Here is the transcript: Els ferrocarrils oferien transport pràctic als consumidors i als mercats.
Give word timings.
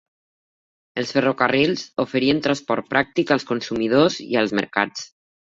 Els 1.01 1.11
ferrocarrils 1.17 1.83
oferien 2.05 2.41
transport 2.47 2.89
pràctic 2.95 3.35
als 3.37 3.47
consumidors 3.53 4.19
i 4.27 4.33
als 4.43 4.57
mercats. 4.63 5.07